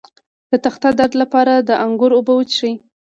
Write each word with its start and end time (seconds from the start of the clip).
د 0.51 0.51
تخه 0.63 0.79
د 0.91 0.95
درد 0.99 1.13
لپاره 1.21 1.53
د 1.57 1.69
انګور 1.85 2.11
اوبه 2.15 2.33
وڅښئ 2.35 2.73